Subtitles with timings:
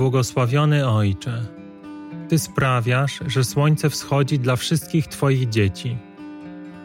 [0.00, 1.42] błogosławiony Ojcze,
[2.28, 5.96] Ty sprawiasz, że słońce wschodzi dla wszystkich Twoich dzieci.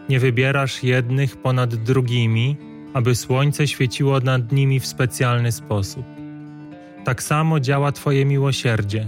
[0.10, 2.58] Nie wybierasz jednych ponad drugimi,
[2.94, 6.05] aby słońce świeciło nad nimi w specjalny sposób.
[7.05, 9.08] Tak samo działa Twoje miłosierdzie.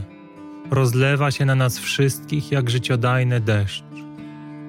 [0.71, 3.83] Rozlewa się na nas wszystkich jak życiodajny deszcz.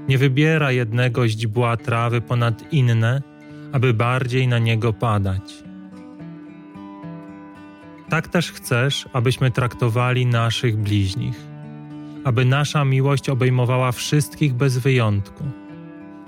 [0.08, 3.22] Nie wybiera jednego źdźbła trawy ponad inne,
[3.72, 5.67] aby bardziej na niego padać.
[8.08, 11.36] Tak też chcesz, abyśmy traktowali naszych bliźnich,
[12.24, 15.44] aby nasza miłość obejmowała wszystkich bez wyjątku,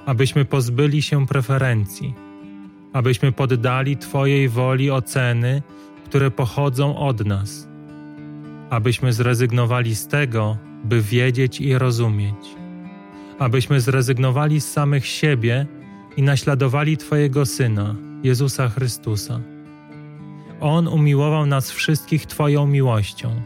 [0.06, 2.14] abyśmy pozbyli się preferencji,
[2.92, 5.62] abyśmy poddali Twojej woli oceny,
[6.04, 7.68] które pochodzą od nas,
[8.70, 12.56] abyśmy zrezygnowali z tego, by wiedzieć i rozumieć,
[13.38, 15.66] abyśmy zrezygnowali z samych siebie
[16.16, 19.40] i naśladowali Twojego Syna, Jezusa Chrystusa.
[20.60, 23.42] On umiłował nas wszystkich Twoją miłością.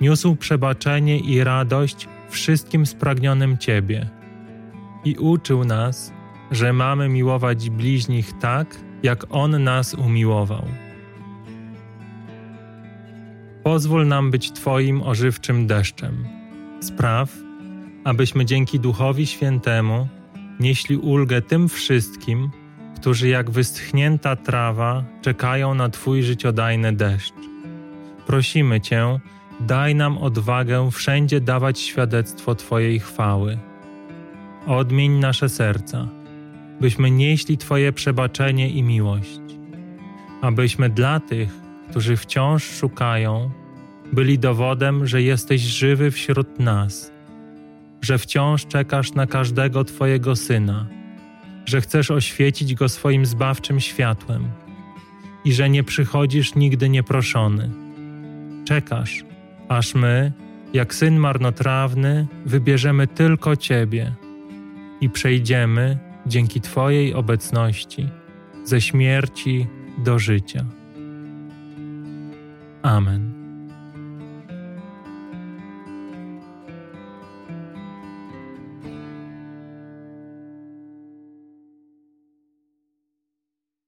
[0.00, 4.08] Niósł przebaczenie i radość wszystkim spragnionym Ciebie.
[5.04, 6.12] I uczył nas,
[6.50, 10.64] że mamy miłować bliźnich tak, jak On nas umiłował.
[13.62, 16.24] Pozwól nam być Twoim ożywczym deszczem.
[16.80, 17.32] Spraw,
[18.04, 20.08] abyśmy dzięki Duchowi Świętemu
[20.60, 22.50] nieśli ulgę tym wszystkim,
[23.00, 27.34] którzy jak wyschnięta trawa czekają na Twój życiodajny deszcz.
[28.26, 29.20] Prosimy Cię,
[29.60, 33.58] daj nam odwagę wszędzie dawać świadectwo Twojej chwały.
[34.66, 36.08] Odmień nasze serca,
[36.80, 39.40] byśmy nieśli Twoje przebaczenie i miłość,
[40.42, 41.48] abyśmy dla tych,
[41.90, 43.50] którzy wciąż szukają,
[44.12, 47.12] byli dowodem, że jesteś żywy wśród nas,
[48.00, 50.97] że wciąż czekasz na każdego Twojego syna
[51.68, 54.48] że chcesz oświecić go swoim zbawczym światłem
[55.44, 57.70] i że nie przychodzisz nigdy nieproszony.
[58.64, 59.24] Czekasz,
[59.68, 60.32] aż my,
[60.72, 64.14] jak syn marnotrawny, wybierzemy tylko Ciebie
[65.00, 68.08] i przejdziemy dzięki Twojej obecności
[68.64, 69.66] ze śmierci
[69.98, 70.64] do życia.
[72.82, 73.37] Amen.